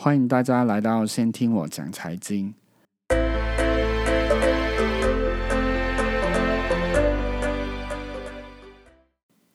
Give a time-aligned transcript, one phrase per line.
[0.00, 2.54] 欢迎大家来到先听我讲财经。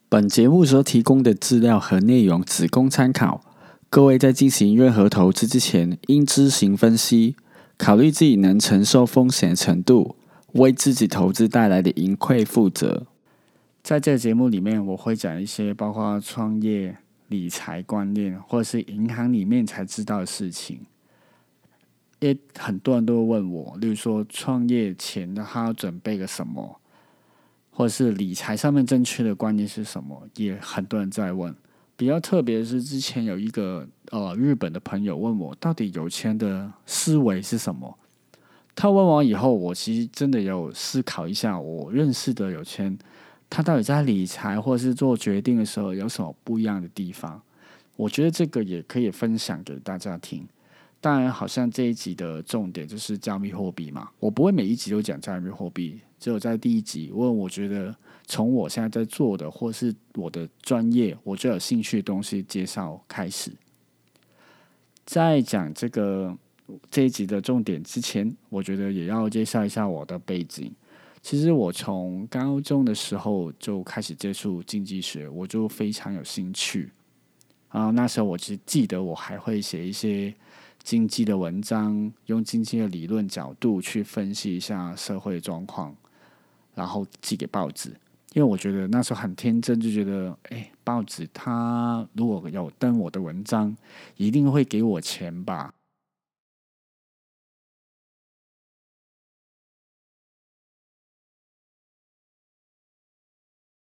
[0.09, 3.39] 本节目所提供的资料和内容只供参考，
[3.89, 7.37] 各位在进行任何投资之前，应知行分析，
[7.77, 10.17] 考虑自己能承受风险程度，
[10.55, 13.07] 为自己投资带来的盈亏负责。
[13.81, 16.97] 在这个节目里面，我会讲一些包括创业、
[17.33, 20.79] 理财观念，或者是银行里面才知道的事情。
[22.19, 26.79] 也很多人都会问我，例如说创业前的他要准备个什么？
[27.71, 30.25] 或者是理财上面正确的观念是什么？
[30.35, 31.53] 也很多人在问。
[31.95, 37.97] 比较特别是，之前有一个呃日本的朋友问我，到底有钱的思维是什么？
[38.75, 42.97] 他问完以后，我其实真的有思考一下，我认识的有钱，
[43.55, 47.39] 他到底在理财或是做决定的时候有什么不一样的地方？
[47.95, 50.43] 我觉得这个也可以分享给大家听。
[50.99, 63.51] 当然，好像这一集的重点就是加密货币嘛，我不会每一集都讲加密货币，只有在第一集，因为我觉得从我现在在做的或是我的专业，我最有兴趣的东西介绍开始。
[65.05, 66.35] 在讲这个
[66.89, 70.73] 这一集的重点之前，我觉得也要介绍一下我的背景。
[71.23, 76.91] 其实我从高中的时候就开始接触经济学，我就非常有兴趣。
[77.69, 80.31] 啊，那时候我只记得我还会写一些。
[80.83, 85.95] 经济的文章，用经济的理论角度去分析一下社会状况，
[86.75, 87.89] 然后寄给报纸。
[88.33, 93.73] 因为我觉得那时候很天真，就觉得，哎，报纸它如果有登我的文章，
[94.17, 95.73] 一定会给我钱吧？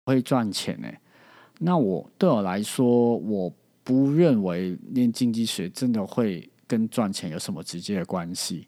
[0.09, 0.89] 会赚钱呢？
[1.59, 3.53] 那我对我来说，我
[3.85, 6.49] 不认为念经济学真的会。
[6.69, 8.67] 跟赚钱有什么直接的关系？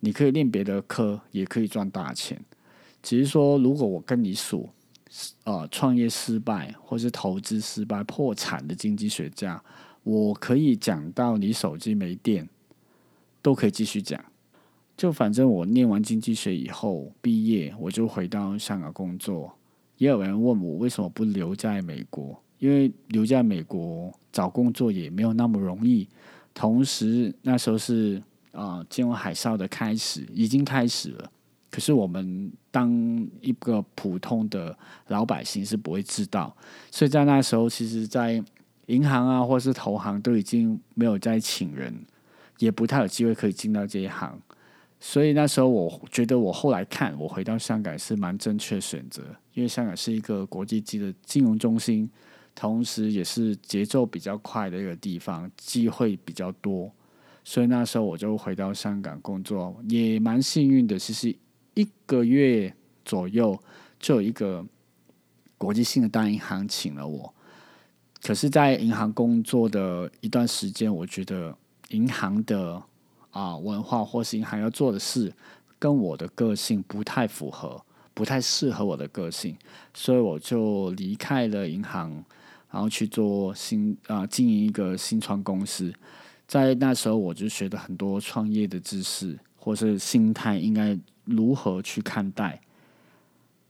[0.00, 2.38] 你可以练别的科，也可以赚大钱。
[3.02, 4.68] 只是说，如果我跟你数，
[5.44, 9.64] 呃，创业失败或是投资失败破产的经济学家，
[10.02, 12.46] 我可以讲到你手机没电，
[13.40, 14.22] 都可以继续讲。
[14.94, 19.56] 就反正我念完经济学以后毕业，我就回到香港工作。
[19.98, 22.40] 也有人问我为什么不留在美国？
[22.58, 26.08] 因为留在美国找工作也没有那么容易。
[26.54, 28.20] 同时，那时候是
[28.50, 31.30] 啊，金融海啸的开始已经开始了。
[31.70, 32.90] 可是我们当
[33.40, 34.76] 一个普通的
[35.08, 36.56] 老百姓是不会知道，
[36.90, 38.42] 所以在那时候，其实，在
[38.86, 41.94] 银行啊，或是投行都已经没有在请人，
[42.58, 44.40] 也不太有机会可以进到这一行。
[45.00, 49.22] 所以那时候，我觉得我后来看，我回到香港是蛮正确选择，
[49.54, 52.10] 因为香港是一个国际级的金融中心。
[52.54, 56.90] 同时，也是节奏比较快的一个地方，机会比较多，
[57.44, 60.98] 所以那时候我就回到香港工作，也蛮幸运的。
[60.98, 61.32] 其实
[61.74, 63.56] 一个月左右
[64.00, 64.66] 就有一个
[65.56, 67.32] 国际性的大银行请了我。
[68.20, 71.56] 可是，在银行工作的一段时间，我觉得
[71.90, 72.82] 银行的
[73.30, 75.32] 啊文化或是银行要做的事，
[75.78, 77.80] 跟我的个性不太符合，
[78.14, 79.56] 不太适合我的个性，
[79.94, 82.24] 所以我就离开了银行。
[82.70, 85.90] 然后去做新啊，经营一个新创公司，
[86.46, 92.60] 在那时候我就学了很多创业的知识，或是心态应该如何去看待。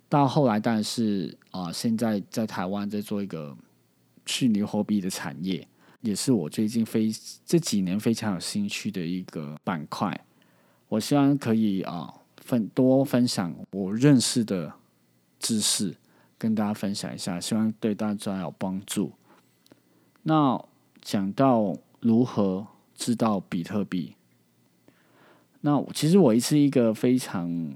[0.08, 3.56] 到后来，但是啊，现在在台湾在做一个
[4.26, 5.64] 虚拟货币的产业，
[6.00, 7.10] 也是我最近非
[7.44, 10.24] 这几年非常有兴趣的一个板块。
[10.88, 14.72] 我希望可以啊分多分享我认识的
[15.38, 15.96] 知识。
[16.40, 19.10] 跟大家分享一下，希望对大家有帮助。
[20.22, 20.64] 那
[21.02, 22.64] 讲到如何
[22.94, 24.14] 知道比特币，
[25.62, 27.74] 那其实我是一个非常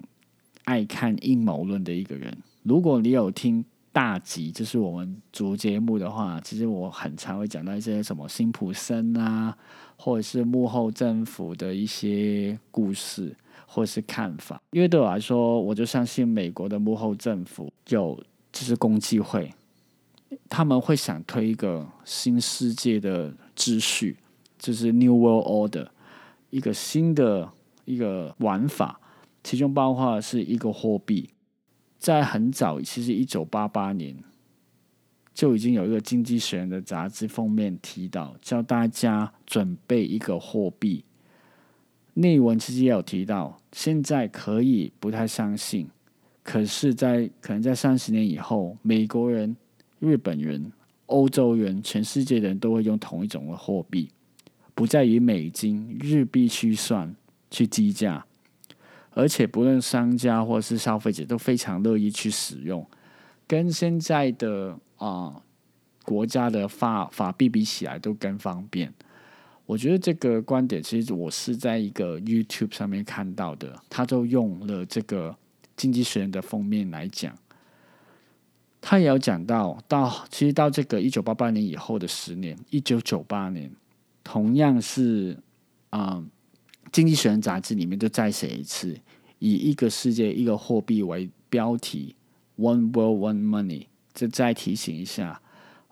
[0.62, 2.38] 爱看阴谋论的一个人。
[2.62, 9.56] 如果你有听大集，就是我们主节目的话，其实我很常会讲到一些什么辛普森啊，
[9.97, 13.37] 或者是幕后政府的一些故事
[13.67, 14.61] 或者是看法。
[14.72, 18.20] 因为对我来说，我就相信美国的幕后政府有。
[18.55, 19.50] 就是共济会，
[20.46, 24.19] 他们会想推一个新世界的秩序，
[24.58, 25.88] 就是 New World Order，
[26.50, 27.50] 一个新的
[27.87, 29.00] 一个玩法，
[29.43, 31.31] 其中包括是一个货币。
[32.02, 34.12] 在很早，其实一九八八年
[35.32, 41.04] 就已经有一个《经济学人》的杂志封面提到，教大家准备一个货币。
[42.14, 45.87] 内文其实也有提到，现在可以不太相信。
[46.43, 49.56] 可是，在可能在三十年以后，美国人、
[50.00, 50.72] 日本人、
[51.06, 54.10] 欧洲人、全世界的人都会用同一种的货币，
[54.75, 57.14] 不再以美金、日币去算
[57.48, 58.26] 去计价，
[59.14, 62.87] 而且不论商家或是消费者都非常乐意去使用，
[63.47, 65.43] 跟现在的啊
[66.05, 68.93] 国家的法法币比起来都更方便。
[69.64, 75.35] 我觉得这个观点其实我是在一个 YouTube 上面看到的，他都用了这个
[75.76, 77.32] 经济学人的封面来讲。
[78.81, 83.70] 他也有讲到，到其实到这个一九八八年以后的十年，一九九八年，
[84.25, 85.38] 同样是
[85.91, 86.17] 啊，
[86.90, 88.99] 《经济学人》杂志里面就再写一次，
[89.38, 92.17] 以一个世界一个货币为标题
[92.58, 95.40] ，“One World One Money”，这再提醒一下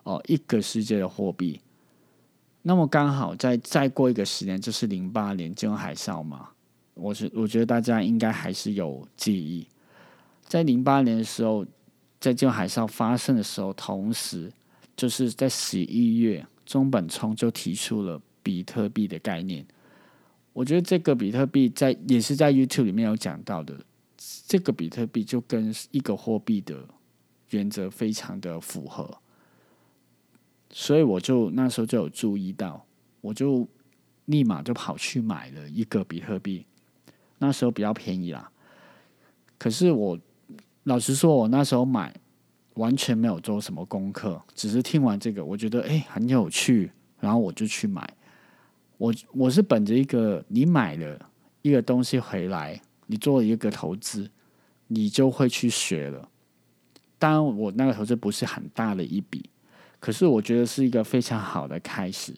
[0.03, 1.61] 哦，一个世界的货币。
[2.63, 6.49] 那么刚好在再过一个十年，就是零八年金融海啸嘛，
[6.95, 9.67] 我是我觉得大家应该还是有记忆，
[10.43, 11.65] 在零八年的时候。
[12.19, 14.53] 在金融海啸发生的时候，同时
[14.95, 19.65] 就是在十一月，中本聪就提出了比特币的概念。
[20.53, 23.79] 我觉得这个比特币在也是在 YouTube 里面有讲到的，
[24.47, 26.87] 这个比特币就跟一个货币的
[27.49, 29.17] 原则非常的符合，
[30.69, 32.85] 所以我就那时候就有注意到，
[33.21, 33.67] 我就
[34.25, 36.65] 立马就跑去买了一个比特币，
[37.39, 38.51] 那时候比较便宜啦。
[39.57, 40.19] 可是我。
[40.85, 42.11] 老实说，我那时候买
[42.73, 48.11] 完全没有做什么功课，只是听完这个，我觉得哎很有趣，然后我就去买。
[49.01, 51.19] 我我是本着一个，你买了
[51.63, 54.29] 一个东西回来，你做了一个投资，
[54.85, 56.29] 你就会去学了。
[57.17, 59.49] 当然，我那个投资不是很大的一笔，
[59.99, 62.31] 可是我觉得是一个非常好的开始。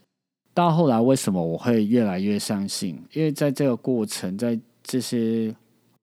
[0.53, 2.97] 到后来，为什么我会越来越相信？
[3.11, 5.53] 因为在这个过程，在这些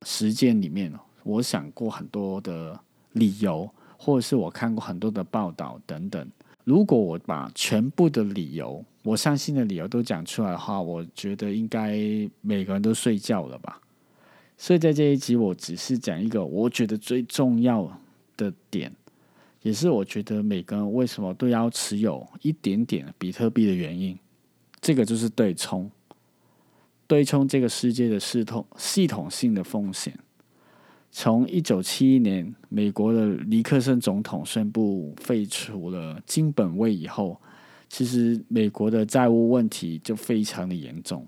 [0.03, 0.93] 实践里面
[1.23, 2.79] 我想过很多的
[3.13, 3.67] 理由，
[3.97, 6.31] 或者是我看过很多的报道等等。
[6.65, 11.99] 如果我把全部的理由，我相信的理由都讲出来的话，我觉得应该
[12.41, 13.81] 每个人都睡觉了吧。
[14.57, 17.91] 所以在这一集，我只是讲一个我觉得最重要
[18.37, 18.93] 的点，
[19.63, 24.17] 也是我觉得每个人为什么都要持有一点点比特币的原因。
[24.83, 25.91] 这个就是对冲，
[27.07, 30.17] 对冲这个世界的系统系统性的风险。
[31.13, 37.41] 从一九七一年，美国的尼克森总统宣布废除了金本位以后，
[37.89, 41.27] 其实美国的债务问题就非常的严重。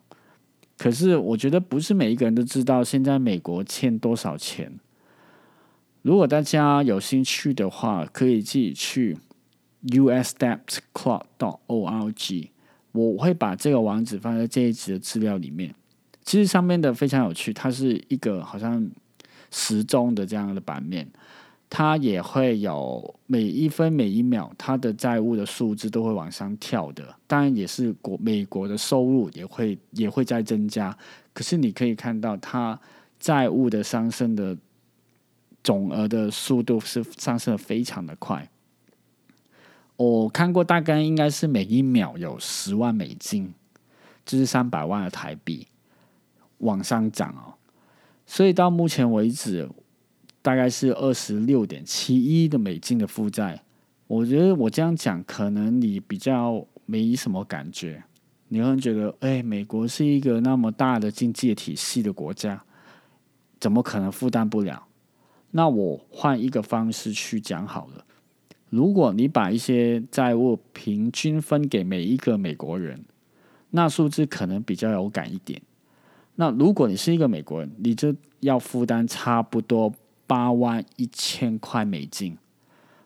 [0.78, 4.72] 可是，我觉得不是每一个人都知道现在美国欠多少钱。
[6.02, 9.18] 如果大家有兴趣的话，可以自己去
[9.88, 12.48] usdebtclock.org，
[12.92, 15.74] 我会把这个网址放在这一集的资料里面。
[16.24, 18.88] 其实上面的非常有趣，它是一个好像。
[19.52, 21.06] 时钟的这样的版面，
[21.70, 27.14] 它也会有每一分每一秒，它的债务的数字都会往上跳的。
[27.26, 30.96] 当然，也是国美国的收入也会也会在增加。
[31.34, 32.80] 可是你可以看到，它
[33.20, 34.56] 债务的上升的
[35.62, 38.48] 总额的速度是上升的非常的快。
[39.96, 43.54] 我看过，大概应该是每一秒有十万美金，
[44.24, 45.68] 就是三百万的台币
[46.58, 47.54] 往上涨哦。
[48.32, 49.68] 所以到目前为止，
[50.40, 53.62] 大概是二十六点七一的美金的负债。
[54.06, 58.02] 我觉得我这样讲，可能你比较没什么感觉。
[58.48, 62.64] 你会觉得，哎，美国是一个那么大的经济体系的国家，
[63.60, 64.82] 怎么可能负担不了？
[65.50, 68.02] 那我换一个方式去讲好了。
[68.70, 73.04] 如果你把一些债务平均分给每一个美国人，
[73.68, 75.60] 那数字可能比较有感一点。
[76.36, 79.92] 那如果你是一个美国人，你就要负担差不多
[80.26, 82.38] 八万一千块美金，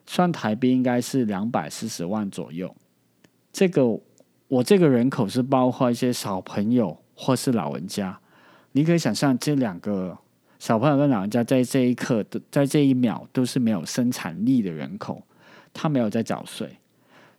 [0.07, 2.75] 算台币应该是两百四十万左右。
[3.53, 3.99] 这个
[4.47, 8.17] 我这个人口是包括一些小朋友或是老人家，
[8.73, 10.17] 你可以想象这两个
[10.61, 15.21] 小朋友跟老人家在这一刻的在这一秒都是没有生产力的人口，
[15.75, 16.79] 他没有在缴税，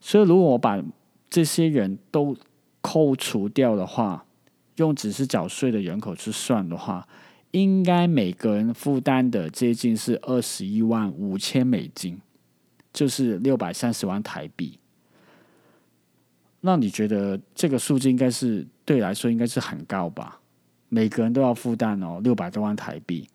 [0.02, 0.84] 所以如果我把
[1.30, 2.36] 这些人都
[2.82, 4.26] 扣除掉的话。
[4.78, 7.08] 用只是缴税的人口去算的话，
[7.52, 12.20] 应该每个人负担的接近是二十一万五千美金，
[12.94, 14.78] 就是六百三十万台币。
[16.62, 20.40] 那你觉得这个数字应该是对来说应该是很高吧？
[20.90, 23.28] 每个人都要负担哦，六百多万台币。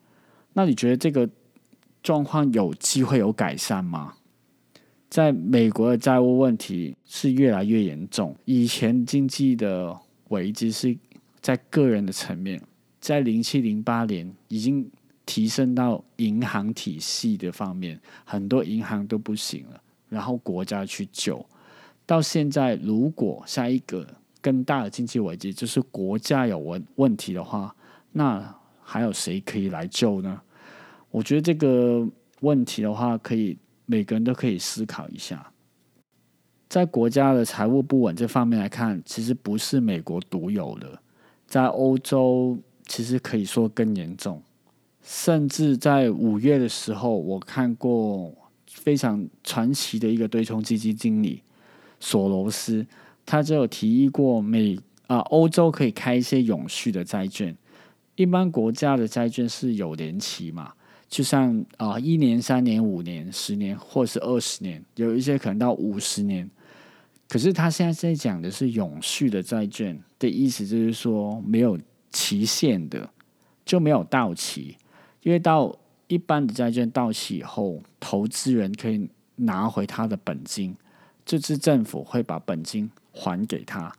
[0.53, 1.29] 那你觉得这个
[2.03, 4.15] 状况有机会有改善吗？
[5.11, 10.97] 在美国的债务问题是越来越严重，以前经济的危机是。
[11.43, 12.63] 在个人的层面，
[13.01, 14.89] 在零七零八年已经
[15.27, 21.45] 提升到银行体系的方面，很多银行都不行了，然后国家去救。
[22.07, 24.07] 到现在，如果下一个
[24.41, 27.75] 更大的经济危机，就是国家有问问题的话，
[28.13, 30.41] 那还有谁可以来救呢？
[31.11, 32.07] 我觉得这个
[32.41, 33.57] 问题的话，可以
[33.87, 35.49] 每个人都可以思考一下。
[36.69, 41.01] 在国家的财务不稳这方面来看，其实不是美国独有的，
[41.53, 42.57] 在欧洲
[42.87, 44.43] 其实可以说更严重。
[45.03, 48.35] 甚至在五月的时候，我看过
[48.67, 51.43] 非常传奇的一个对冲基金经理
[52.01, 52.87] 索罗斯，
[53.27, 54.79] 他就有提议过美
[55.09, 57.55] 啊欧洲可以开一些永续的债券。
[58.17, 60.73] 一般国家的债券是有年期嘛？
[61.07, 66.51] 就像啊一年、三年、五年、十年，或是二十年，有一些可能到五十年。
[67.33, 71.79] 可是他现在在讲的是永续的债券的意思，就是说没有
[72.11, 73.09] 期限的，
[73.65, 74.77] 就没有到期。
[75.23, 75.75] 因为到
[76.09, 80.77] 一般的债券到期以后，投资人可以拿回他的本金，
[81.25, 83.91] 这支政府会把本金还给他。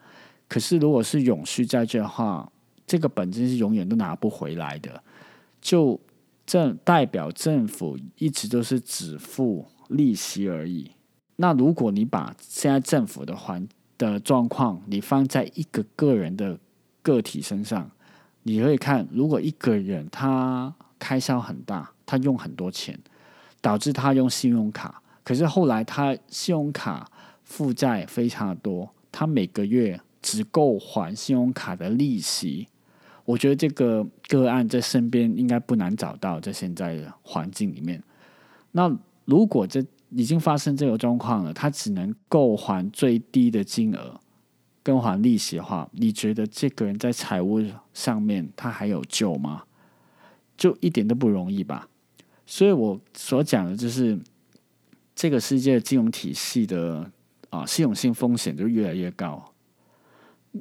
[0.47, 2.47] 可是如果是永续债券的话，
[2.85, 5.03] 这个本金是永远都拿不回来的，
[5.59, 5.99] 就
[6.45, 10.91] 这代表政府一直都是只付利息而已。
[11.35, 16.57] 那如果你把现在政府的环的状况，你放在一个个人的
[17.01, 17.89] 个体身上，
[18.43, 22.99] 你会看，如果一个人他开销很大，他用很多钱，
[23.61, 27.09] 导致他用信用卡，可是后来他信用卡
[27.43, 32.67] 负债非常的多，他每个月只够还信用卡的利息。
[33.25, 38.03] 我觉得这个个案在身边应该不难找到，在现在的环境里面。
[38.71, 38.93] 那
[39.25, 39.81] 如果这
[40.15, 44.19] 已经发生这个状况了，他只能够还最低的金额，
[44.83, 47.61] 跟还利息的话，你觉得这个人在财务
[47.93, 49.63] 上面他还有救吗？
[50.55, 51.89] 就一点都不容易吧。
[52.45, 54.19] 所以我所讲的就是
[55.15, 57.09] 这个世界金融体系的
[57.49, 59.51] 啊，信用性风险就越来越高。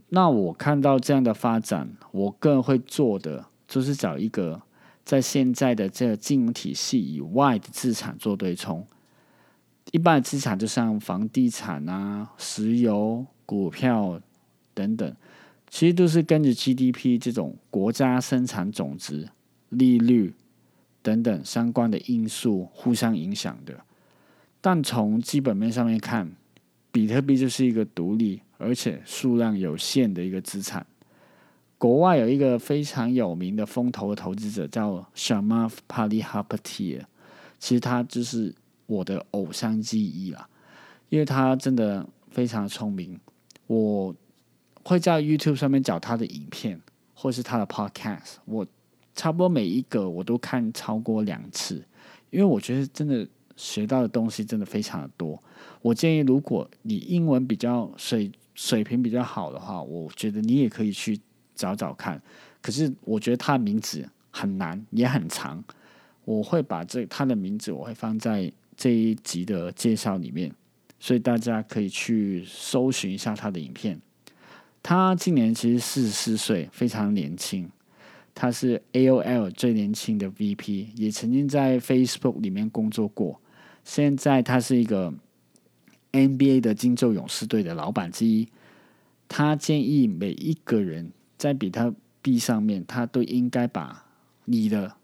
[0.09, 4.63] 那我看到这样的发展，我更会做的就是找一个
[5.05, 8.87] 在现在的这个金融体系以外的资产做对冲。
[9.93, 14.19] 一般的资产就像房地产啊、石油、股票
[14.73, 15.15] 等等，
[15.69, 19.29] 其实都是跟着 GDP 这种国家生产总值、
[19.69, 20.33] 利率
[21.03, 23.85] 等等相关的因素互相影响的。
[24.63, 26.33] 但从基本面上面看，
[26.91, 30.87] 比特币就是一个独立而且数量有限的一个资产。
[31.77, 37.07] 国外有一个非常有名的风投的投资者叫 Sharma p a l i h a p a t i
[37.59, 38.55] 其实他就是。
[38.93, 40.47] 我的偶像之一啦，
[41.09, 43.19] 因为他真的非常聪明。
[43.67, 44.15] 我
[44.85, 46.79] 会在 YouTube 上面找他的影片，
[47.15, 48.35] 或是他的 Podcast。
[48.45, 48.67] 我
[49.15, 51.83] 差不多每一个我都看超过两次，
[52.31, 55.43] 因为我觉得真的学到的东西真的非常的多。
[55.81, 61.19] 我建议，如果你英文比较水水平比较好的话，我觉得你也可以去
[61.55, 62.21] 找找看。
[62.61, 65.65] 可是我觉得他的名字很难，也很长。
[66.25, 68.53] 我会把这他的名字我会放在。
[68.83, 70.53] 这一集的介绍里面，
[70.99, 74.01] 所以大家可以去搜寻一下他的影片。
[74.83, 77.71] 他今年其实四十四岁，非常年轻。
[78.35, 83.41] 他是 AOL 最年轻的 VP，也曾经在 Facebook 里面工作过。
[83.85, 85.15] 现在他是一个
[86.11, 88.49] NBA 的金州勇士队的老板之一。
[89.29, 94.07] 他建议每一个人在比特币上面，他都应该把
[94.47, 94.97] 你的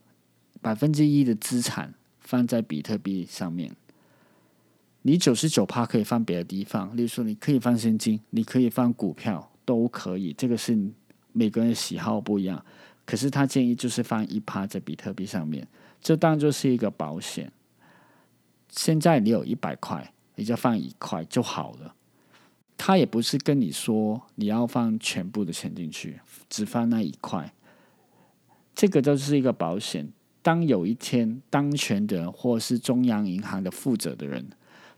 [0.61, 1.95] 百分之一的资产。
[2.29, 3.75] 放在比特币上面，
[5.01, 10.35] 你九十九趴可以放别的地方，例如说你可以放现金，你可以放股票，都可以。
[10.35, 10.79] 这个是
[11.33, 12.63] 每个人喜好不一样，
[13.07, 15.67] 可是他建议就是放一趴在比特币上面，
[16.03, 17.51] 这当做是一个保险。
[18.69, 21.95] 现在你有一百块，你就放一块就好了。
[22.77, 26.21] 他也不是跟你说你要放全部的钱进去，
[26.51, 27.55] 只放那一块，
[28.75, 30.13] 这个就是一个保险。
[30.49, 34.43] 当有一天当权的人或是中央银行的负责的人，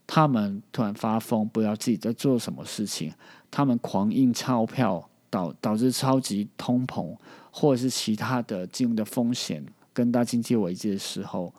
[0.06, 3.12] 他们突然发疯，不知道自己在做什么事情，
[3.50, 7.16] 他们狂印钞票，导导致超级通膨，
[7.50, 11.52] 或者是其他的金融的风险跟大经济危机的时候，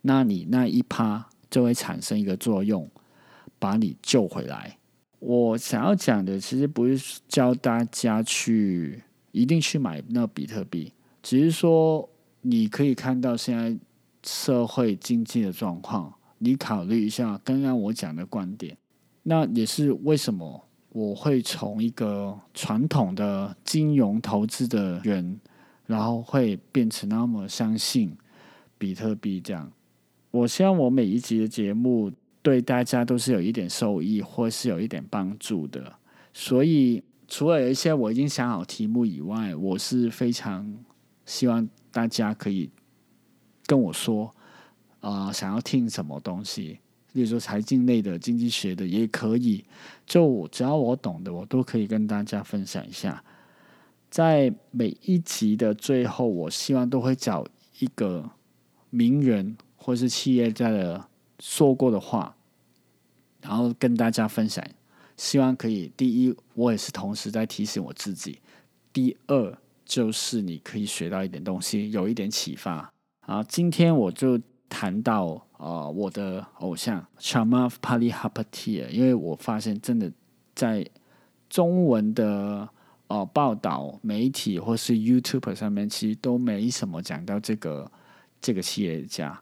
[0.00, 2.90] 那你那一趴就会产生一个作用，
[3.60, 4.76] 把你救回来。
[5.20, 9.00] 我想要讲的其实不是教大家去
[9.30, 12.08] 一定去买那比特币，只是说。
[12.42, 13.76] 你可以看到现在
[14.22, 18.76] 社会经济的状况，你考虑一下刚刚我讲的观点，
[19.22, 25.40] 那也是为什么我会从一个传统的金融投资的人，
[25.86, 28.16] 然后会变成那么相信
[28.76, 29.72] 比特币这样。
[30.30, 35.94] 我希望我每一集的节目对大家都是有一点受益，或是有一点帮助的，
[36.32, 37.02] 所以。
[37.28, 40.76] 除了有一些我已经想好题目以外，我是非常
[41.24, 42.70] 希望大家可以
[43.66, 44.34] 跟我说，
[45.00, 46.80] 啊，想要听什么东西，
[47.12, 49.64] 例如说财经类的、经济学的也可以，
[50.04, 53.22] 就只要我懂的，我都可以跟大家分享一下。
[54.10, 57.46] 在每一集的最后，我希望都会找
[57.78, 58.30] 一个
[58.90, 61.08] 名人或是企业家的
[61.38, 62.36] 说过的话，
[63.40, 64.62] 然后跟大家分享。
[65.16, 68.38] 希望可以，第一，我也是同时在提醒我自己；
[68.92, 69.56] 第二，
[69.92, 72.90] 就是你可以学到一点东西，有一点启发。
[73.26, 80.10] 啊，今天我就谈到啊，我的偶像 Chamath Palihapitiya，因为我发现真的
[80.54, 80.82] 在
[81.50, 82.66] 中文的
[83.08, 87.92] 呃报道媒体或是 YouTube 上面，其实都没什么讲到这个
[88.40, 89.38] 这个企业家。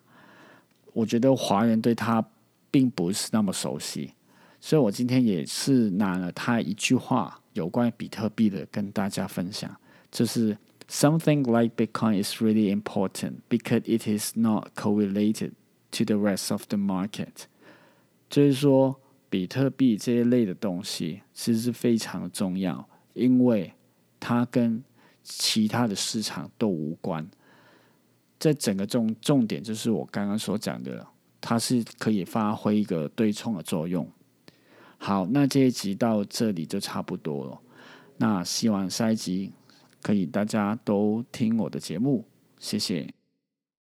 [0.93, 2.27] 我觉得华人对他
[2.73, 4.13] 并不是那么熟悉。
[4.61, 9.75] 所以我今天也是拿了他一句话有关比特币的跟大家分享，
[10.11, 10.57] 就是
[10.89, 15.53] something like Bitcoin is really important because it is not correlated
[15.93, 17.47] to the rest of the market。
[18.29, 23.73] 就是说，比特币这一类的东西其实是非常的重要，因为
[24.19, 24.83] 它跟
[25.23, 27.29] 其他的市场都无关。
[28.39, 31.07] 这整个重重点就是我刚刚所讲的，
[31.41, 34.09] 它是可以发挥一个对冲的作用。
[34.99, 37.61] 好，那这一集到这里就差不多了。
[38.17, 39.53] 那希望下一集
[40.03, 42.25] 可以大家都听我的节目，
[42.59, 43.20] 谢谢。